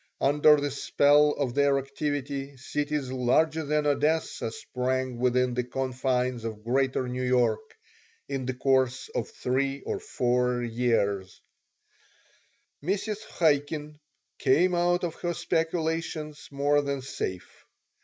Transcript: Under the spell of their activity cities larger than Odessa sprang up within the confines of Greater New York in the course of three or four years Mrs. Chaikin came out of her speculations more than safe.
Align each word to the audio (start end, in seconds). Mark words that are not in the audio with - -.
Under 0.19 0.55
the 0.59 0.71
spell 0.71 1.33
of 1.33 1.53
their 1.53 1.77
activity 1.77 2.57
cities 2.57 3.11
larger 3.11 3.63
than 3.63 3.85
Odessa 3.85 4.49
sprang 4.49 5.11
up 5.17 5.19
within 5.19 5.53
the 5.53 5.63
confines 5.63 6.43
of 6.43 6.63
Greater 6.63 7.07
New 7.07 7.21
York 7.21 7.77
in 8.27 8.47
the 8.47 8.55
course 8.55 9.09
of 9.09 9.29
three 9.29 9.81
or 9.83 9.99
four 9.99 10.63
years 10.63 11.39
Mrs. 12.83 13.19
Chaikin 13.37 13.99
came 14.39 14.73
out 14.73 15.03
of 15.03 15.13
her 15.21 15.35
speculations 15.35 16.47
more 16.49 16.81
than 16.81 17.03
safe. 17.03 17.63